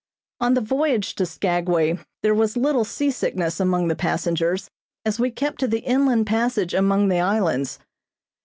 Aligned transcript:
On 0.39 0.55
the 0.55 0.61
voyage 0.61 1.13
to 1.13 1.27
Skagway 1.27 1.99
there 2.23 2.33
was 2.33 2.57
little 2.57 2.83
seasickness 2.83 3.59
among 3.59 3.87
the 3.87 3.95
passengers, 3.95 4.67
as 5.05 5.19
we 5.19 5.29
kept 5.29 5.59
to 5.59 5.67
the 5.67 5.81
inland 5.81 6.25
passage 6.25 6.73
among 6.73 7.07
the 7.09 7.19
islands. 7.19 7.77